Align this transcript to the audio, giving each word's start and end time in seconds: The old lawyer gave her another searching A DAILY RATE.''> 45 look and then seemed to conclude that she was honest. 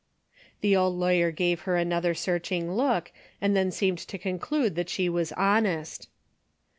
The 0.61 0.75
old 0.75 0.95
lawyer 0.97 1.29
gave 1.29 1.59
her 1.69 1.77
another 1.77 2.15
searching 2.15 2.63
A 2.63 2.65
DAILY 2.65 2.71
RATE.''> 2.75 2.87
45 2.87 2.95
look 3.03 3.11
and 3.39 3.55
then 3.55 3.69
seemed 3.69 3.99
to 3.99 4.17
conclude 4.17 4.73
that 4.73 4.89
she 4.89 5.07
was 5.09 5.31
honest. 5.33 6.09